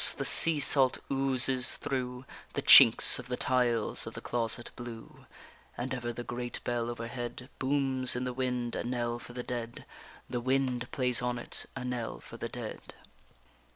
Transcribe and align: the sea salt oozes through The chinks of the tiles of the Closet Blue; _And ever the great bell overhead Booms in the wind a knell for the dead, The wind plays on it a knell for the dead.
the 0.17 0.25
sea 0.25 0.59
salt 0.59 0.97
oozes 1.11 1.77
through 1.77 2.25
The 2.53 2.63
chinks 2.63 3.19
of 3.19 3.27
the 3.27 3.37
tiles 3.37 4.07
of 4.07 4.15
the 4.15 4.19
Closet 4.19 4.71
Blue; 4.75 5.27
_And 5.77 5.93
ever 5.93 6.11
the 6.11 6.23
great 6.23 6.59
bell 6.63 6.89
overhead 6.89 7.49
Booms 7.59 8.15
in 8.15 8.23
the 8.23 8.33
wind 8.33 8.75
a 8.75 8.83
knell 8.83 9.19
for 9.19 9.33
the 9.33 9.43
dead, 9.43 9.85
The 10.27 10.41
wind 10.41 10.89
plays 10.91 11.21
on 11.21 11.37
it 11.37 11.67
a 11.75 11.85
knell 11.85 12.19
for 12.19 12.37
the 12.37 12.49
dead. 12.49 12.95